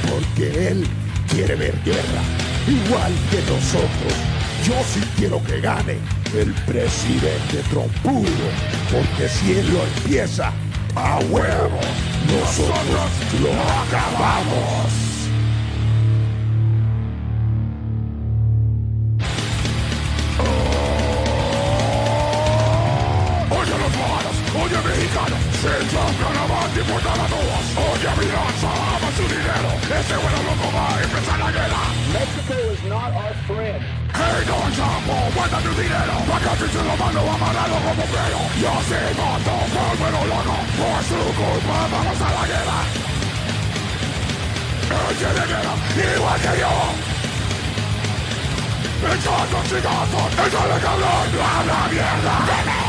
porque 0.07 0.67
él 0.67 0.87
quiere 1.29 1.55
ver 1.55 1.73
guerra, 1.83 2.21
igual 2.67 3.11
que 3.31 3.41
nosotros. 3.51 4.28
Yo 4.69 4.75
sí 4.83 5.01
quiero 5.17 5.43
que 5.45 5.59
gane 5.61 5.97
el 6.35 6.53
presidente 6.67 7.63
trompudo, 7.71 8.29
porque 8.91 9.27
si 9.27 9.53
él 9.53 9.73
lo 9.73 9.83
empieza, 9.83 10.53
a 10.95 11.17
huevo, 11.31 11.79
nosotros 12.27 13.09
lo 13.41 13.49
acabamos. 13.81 14.99
Oye 23.49 23.71
los 23.71 23.97
mojados, 23.97 24.35
oye 24.53 24.77
mexicanos, 24.87 25.48
compran 25.59 26.37
a 26.39 26.47
a 27.19 27.27
todos. 27.27 27.65
Lanza, 28.31 28.71
ama 28.71 29.09
su 29.17 29.23
dinero, 29.23 29.71
ese 29.99 30.15
bueno 30.15 30.39
loco 30.47 30.67
va 30.71 30.87
a 30.87 31.03
empezar 31.03 31.39
la 31.39 31.51
guerra. 31.51 31.81
Mexico 32.15 32.55
is 32.71 32.83
not 32.87 33.11
our 33.11 33.33
friend. 33.47 33.83
Hey, 34.15 34.39
don 34.47 34.71
Chapo, 34.71 35.15
tu 35.59 35.71
dinero, 35.81 36.15
la 36.29 36.39
casi 36.39 36.67
se 36.71 36.81
lo 36.83 36.95
mando 36.95 37.19
amarrado 37.19 37.75
como 37.75 38.03
pelo. 38.07 38.41
Yo 38.61 38.71
tonto, 39.19 39.53
fue 39.73 39.89
bueno 39.99 40.19
loco, 40.31 40.55
por 40.79 40.99
su 41.09 41.19
culpa 41.35 41.77
vamos 41.91 42.19
a 42.21 42.29
la 42.37 42.43
guerra. 42.47 42.79
Él 44.95 45.15
quiere 45.19 45.43
guerra, 45.51 45.73
igual 46.15 46.39
que 46.39 46.53
yo. 46.61 46.73
Echando 49.11 49.59
chingazos, 49.67 50.31
échale 50.45 50.77
cabrón, 50.79 51.27
habla 51.51 51.79
mierda. 51.91 52.88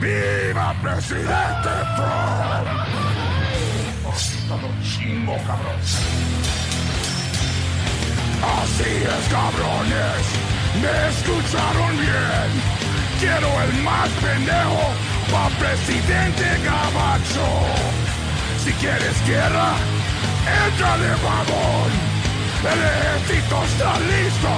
¡Viva 0.00 0.74
presidente 0.82 1.70
Trump! 1.96 3.00
Lo 4.48 4.70
chingo, 4.82 5.36
cabrón. 5.46 5.80
Así 8.42 8.90
es, 9.04 9.28
cabrones. 9.30 10.24
Me 10.80 10.92
escucharon 11.10 11.92
bien. 12.00 12.50
Quiero 13.20 13.48
el 13.62 13.82
más 13.82 14.08
pendejo 14.22 14.84
pa' 15.30 15.50
presidente 15.60 16.46
Gabacho. 16.64 17.48
Si 18.64 18.72
quieres 18.72 19.26
guerra, 19.26 19.74
échale 20.66 21.10
babón. 21.22 21.92
El 22.72 22.80
ejército 22.92 23.62
está 23.64 23.92
listo, 24.00 24.52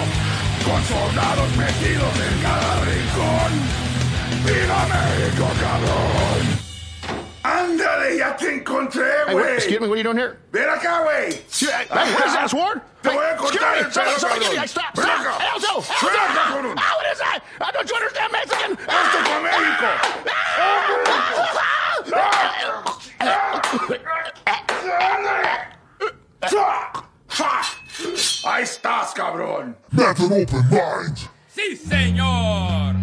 con 0.65 0.81
soldados 0.85 1.51
metidos 1.57 2.15
en 2.29 2.43
cada 2.43 2.73
rincón. 2.87 3.92
¡Viva 4.45 4.87
México, 4.89 5.47
cabrón! 5.61 6.59
¡Ándale, 7.45 8.17
ya 8.19 8.37
te 8.37 8.55
encontré, 8.55 9.03
Hey, 9.27 9.33
güey! 9.33 9.45
wait, 9.45 9.55
excuse 9.59 9.81
me, 9.81 9.89
what 9.89 9.95
are 9.95 9.99
you 9.99 10.05
doing 10.05 10.17
here? 10.19 10.39
¡Ven 10.53 10.69
acá, 10.71 11.03
güey! 11.03 11.43
Hey, 11.61 11.87
what 11.91 12.27
is 12.27 12.33
that, 12.35 12.49
Sword? 12.51 12.81
Te 13.03 13.09
voy 13.11 13.25
a 13.25 13.33
excuse 13.33 13.51
cortar 13.51 13.73
me, 13.73 13.79
el 13.81 13.87
stop, 13.91 14.05
pelo, 14.05 14.17
stop, 14.17 14.31
cabrón. 14.31 14.53
stop, 14.53 14.69
stop, 14.69 14.95
Ven 14.95 15.05
stop. 15.05 15.21
acá. 15.21 15.33
Elzo, 15.55 15.73
Elzo. 15.79 16.07
Ven 16.07 16.17
acá, 16.17 16.43
cabrón. 16.49 16.75
Ah, 16.79 16.93
what 16.97 17.07
is 17.13 17.19
that? 17.19 17.39
Uh, 17.61 17.71
Don't 17.73 17.89
you 17.91 17.97
understand 17.97 18.33
Mexican? 18.33 18.73
¡Esto 18.79 19.19
con 19.27 19.43
México! 19.43 20.93
¡Ahí 28.45 28.63
estás, 28.65 29.13
cabrón! 29.15 29.77
That's 29.93 30.21
an 30.21 30.33
open 30.33 30.69
mind. 30.71 31.19
¡Sí, 31.55 31.77
señor! 31.77 32.95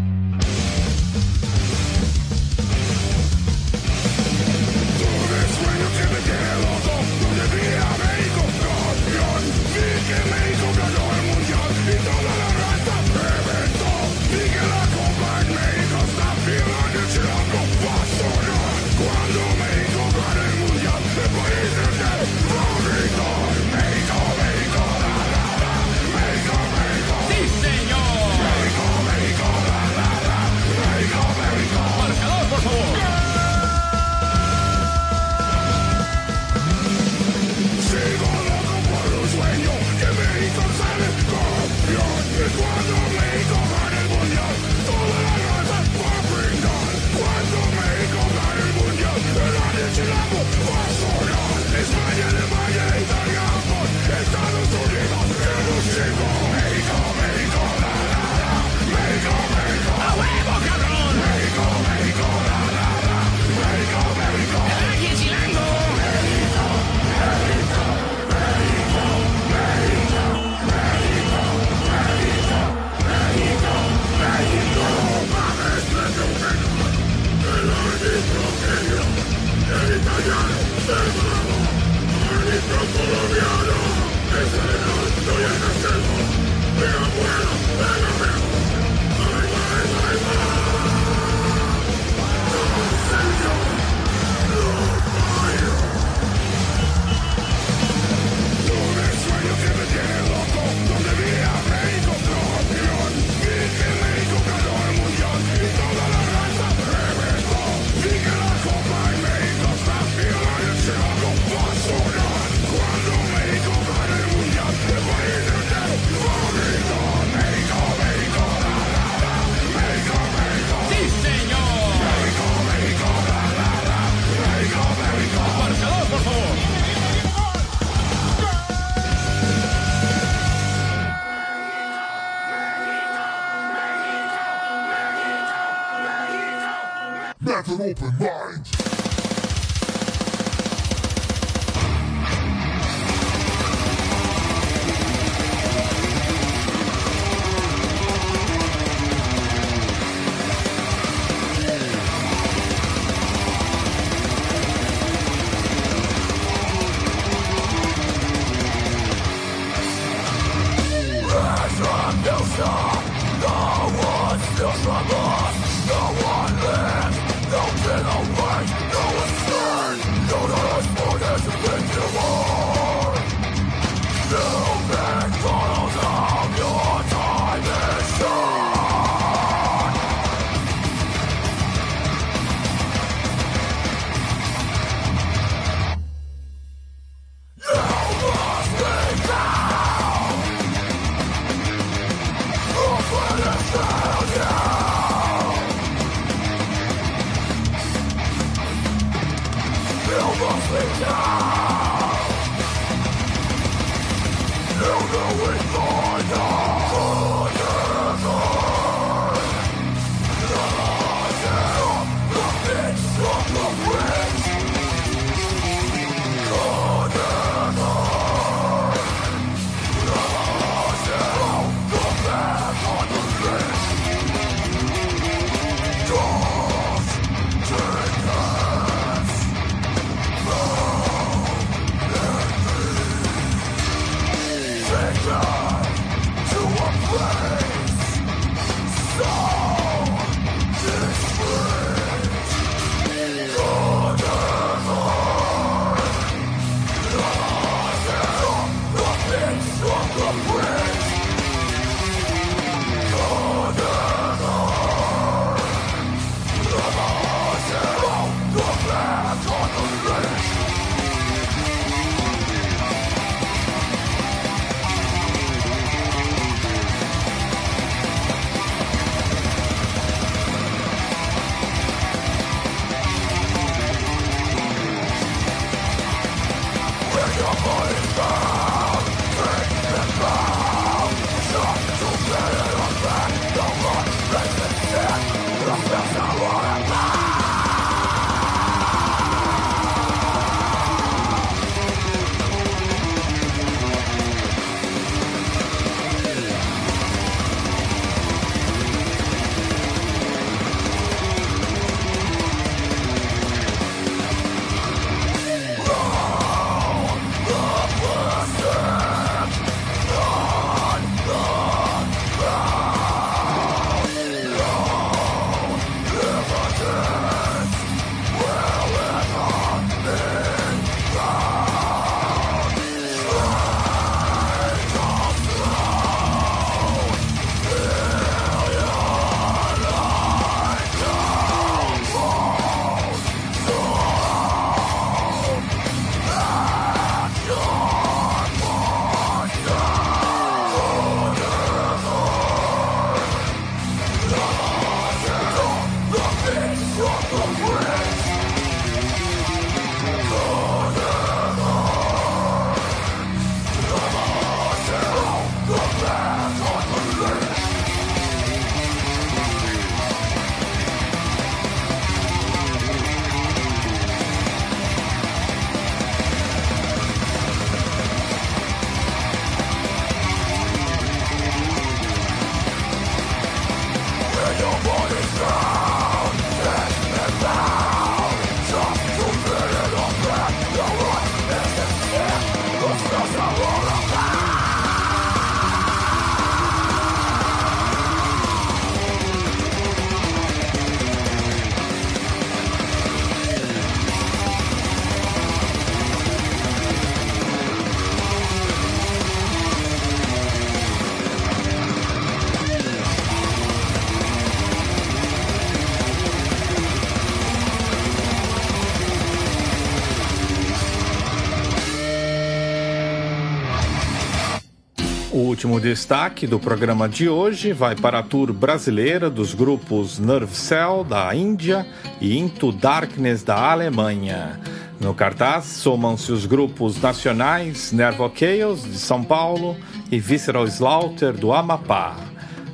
Último 415.60 415.82
destaque 415.82 416.48
do 416.48 416.58
programa 416.58 417.10
de 417.10 417.28
hoje 417.28 417.74
vai 417.74 417.94
para 417.94 418.20
a 418.20 418.24
tour 418.24 418.54
brasileira 418.54 419.30
dos 419.30 419.54
grupos 419.54 420.18
Nerve 420.18 420.56
Cell 420.56 421.04
da 421.04 421.36
Índia 421.36 421.86
e 422.22 422.40
Into 422.40 422.72
Darkness 422.72 423.44
da 423.44 423.70
Alemanha. 423.70 424.58
No 425.02 425.14
cartaz 425.14 425.66
somam-se 425.66 426.32
os 426.32 426.46
grupos 426.46 427.02
nacionais 427.02 427.92
Nervo 427.92 428.32
Chaos 428.34 428.84
de 428.84 428.98
São 428.98 429.22
Paulo 429.22 429.76
e 430.10 430.18
Visceral 430.18 430.66
Slaughter 430.66 431.34
do 431.34 431.52
Amapá. 431.52 432.16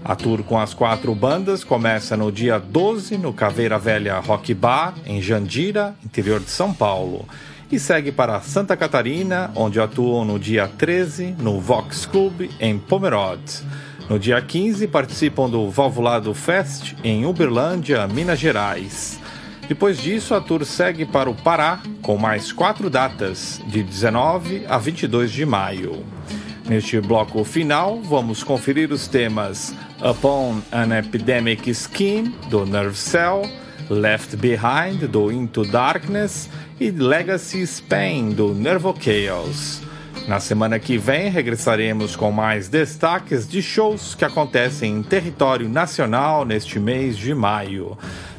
A 0.03 0.15
tour 0.15 0.43
com 0.43 0.59
as 0.59 0.75
quatro 0.75 1.15
bandas 1.15 1.63
começa 1.63 2.15
no 2.15 2.31
dia 2.31 2.59
12 2.59 3.17
no 3.17 3.33
Caveira 3.33 3.79
Velha 3.79 4.19
Rock 4.19 4.53
Bar, 4.53 4.93
em 5.07 5.19
Jandira, 5.19 5.95
interior 6.05 6.39
de 6.39 6.51
São 6.51 6.71
Paulo, 6.71 7.25
e 7.71 7.79
segue 7.79 8.11
para 8.11 8.39
Santa 8.41 8.75
Catarina, 8.77 9.51
onde 9.55 9.79
atuam 9.79 10.23
no 10.23 10.39
dia 10.39 10.67
13 10.67 11.35
no 11.39 11.59
Vox 11.59 12.05
Club, 12.05 12.49
em 12.59 12.77
Pomerode. 12.77 13.63
No 14.09 14.19
dia 14.19 14.41
15 14.41 14.87
participam 14.87 15.49
do 15.49 15.69
Valvulado 15.69 16.33
Fest, 16.33 16.93
em 17.03 17.25
Uberlândia, 17.25 18.07
Minas 18.07 18.39
Gerais. 18.39 19.19
Depois 19.67 19.97
disso, 19.97 20.35
a 20.35 20.41
tour 20.41 20.63
segue 20.63 21.05
para 21.05 21.29
o 21.29 21.33
Pará, 21.33 21.81
com 22.03 22.17
mais 22.17 22.51
quatro 22.51 22.87
datas, 22.87 23.59
de 23.67 23.81
19 23.81 24.65
a 24.67 24.77
22 24.77 25.31
de 25.31 25.43
maio. 25.43 26.05
Neste 26.67 26.99
bloco 27.01 27.43
final, 27.43 27.99
vamos 28.01 28.43
conferir 28.43 28.91
os 28.91 29.07
temas 29.07 29.73
Upon 30.01 30.61
an 30.71 30.95
Epidemic 30.97 31.73
Scheme, 31.73 32.29
do 32.49 32.65
Nerve 32.65 32.95
Cell, 32.95 33.43
Left 33.89 34.35
Behind, 34.37 35.07
do 35.07 35.31
Into 35.31 35.63
Darkness 35.63 36.49
e 36.79 36.89
Legacy 36.89 37.61
Spain, 37.61 38.31
do 38.31 38.53
Nervo 38.53 38.95
Chaos. 38.99 39.81
Na 40.27 40.39
semana 40.39 40.79
que 40.79 40.97
vem, 40.97 41.29
regressaremos 41.29 42.15
com 42.15 42.31
mais 42.31 42.67
destaques 42.67 43.47
de 43.47 43.61
shows 43.61 44.15
que 44.15 44.25
acontecem 44.25 44.95
em 44.95 45.03
território 45.03 45.69
nacional 45.69 46.43
neste 46.43 46.79
mês 46.79 47.15
de 47.15 47.35
maio. 47.35 47.95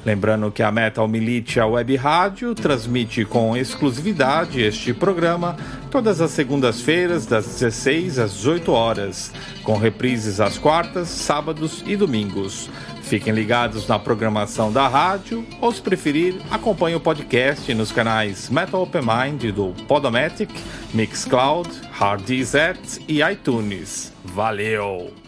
Lembrando 0.07 0.53
que 0.53 0.63
a 0.63 0.71
Metal 0.71 1.09
Militia 1.09 1.67
Web 1.67 1.97
Rádio 1.97 2.55
transmite 2.55 3.25
com 3.25 3.57
exclusividade 3.57 4.63
este 4.63 4.95
programa 4.95 5.57
todas 5.91 6.21
as 6.21 6.31
segundas-feiras, 6.31 7.27
das 7.27 7.47
16 7.59 8.21
às 8.21 8.35
18 8.35 8.71
horas, 8.71 9.33
com 9.65 9.77
reprises 9.77 10.39
às 10.39 10.59
quartas, 10.59 11.09
sábados 11.09 11.83
e 11.85 11.97
domingos. 11.97 12.71
Fiquem 13.03 13.33
ligados 13.33 13.89
na 13.89 13.99
programação 13.99 14.73
da 14.73 14.87
rádio, 14.87 15.45
ou 15.61 15.73
se 15.73 15.83
preferir, 15.83 16.37
acompanhe 16.53 16.95
o 16.95 17.01
podcast 17.01 17.75
nos 17.75 17.91
canais 17.91 18.49
Metal 18.49 18.81
Open 18.81 19.03
Mind 19.03 19.53
do 19.53 19.75
Podomatic, 19.89 20.51
Mixcloud, 20.95 21.69
Hardizet 21.91 22.79
e 23.09 23.23
iTunes. 23.23 24.13
Valeu! 24.25 25.26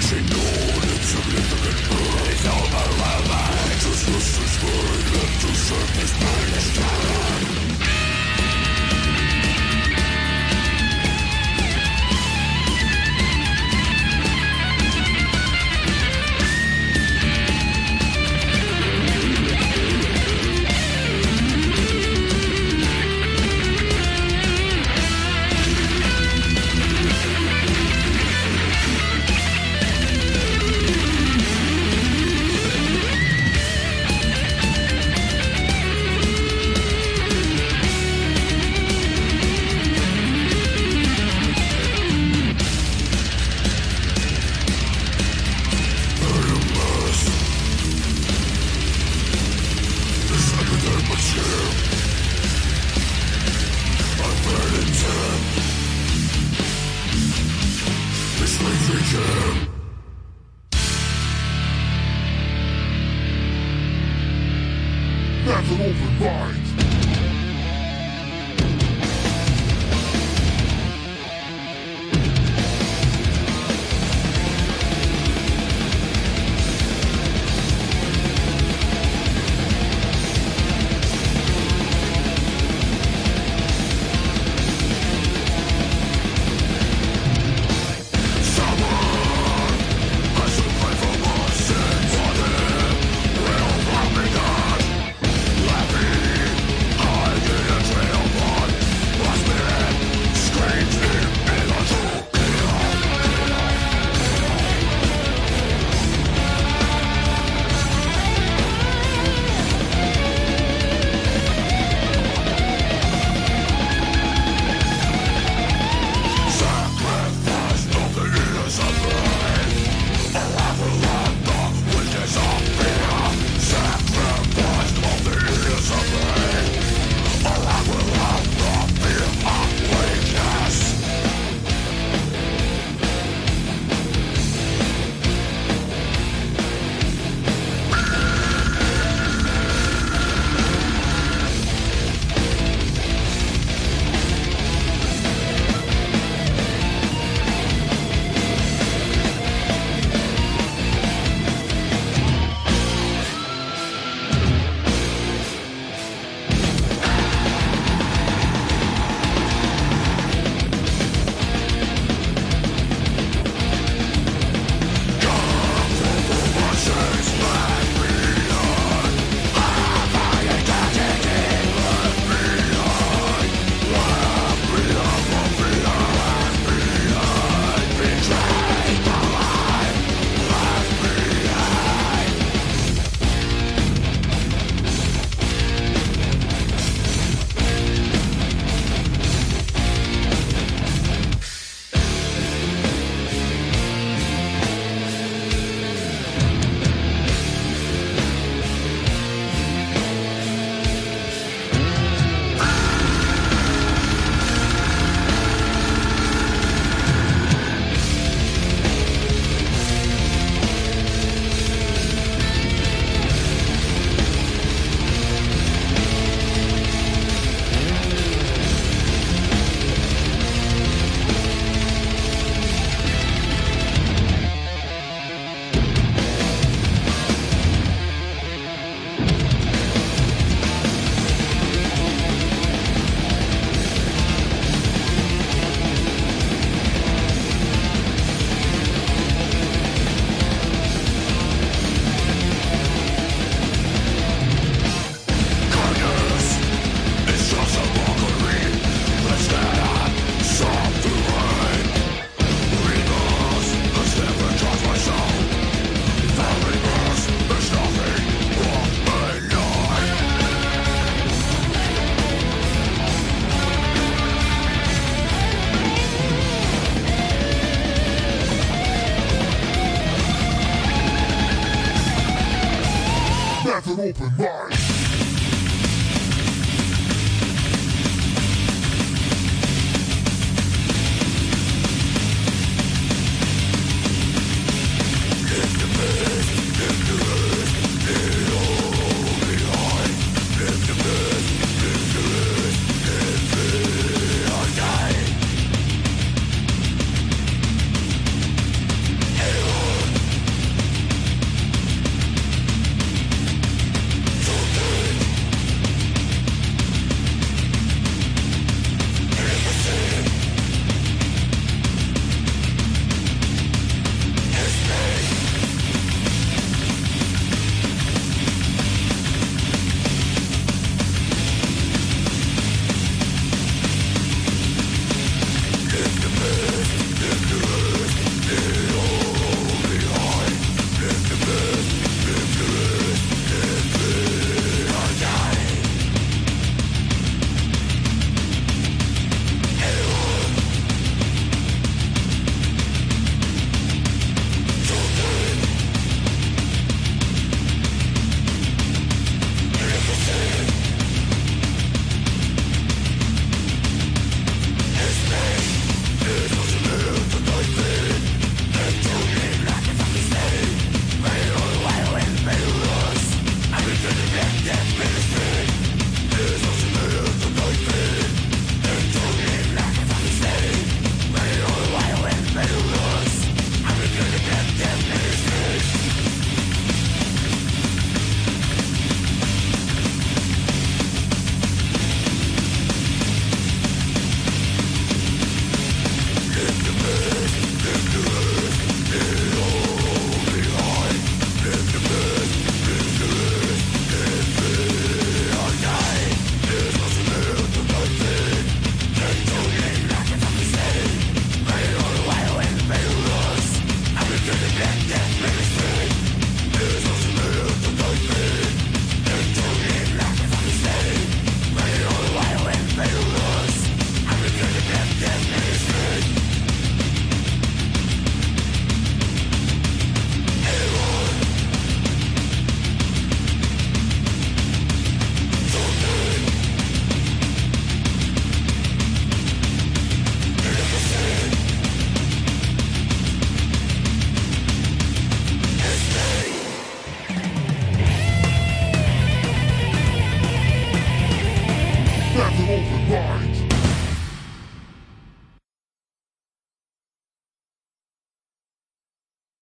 Señor, 0.00 0.84
el 0.84 1.02
secreto 1.04 1.56
del 1.64 1.95